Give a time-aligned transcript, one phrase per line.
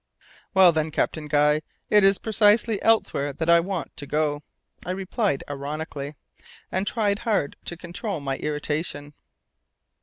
[0.55, 4.41] "Well, then, Captain Guy, it is precisely elsewhere that I want to go,"
[4.83, 6.15] I replied ironically,
[6.71, 9.13] and trying hard to control my irritation.